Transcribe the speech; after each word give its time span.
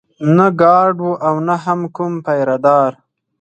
نه 0.35 0.47
ګارډ 0.61 0.97
و 1.07 1.11
او 1.27 1.35
نه 1.47 1.55
هم 1.63 1.79
کوم 1.95 2.13
پيره 2.25 2.57
دار. 2.65 2.91